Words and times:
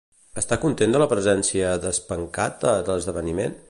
Està 0.41 0.57
content 0.63 0.95
per 0.95 1.03
la 1.03 1.09
presència 1.13 1.75
d'Aspencat 1.87 2.69
a 2.75 2.79
l'esdeveniment? 2.93 3.59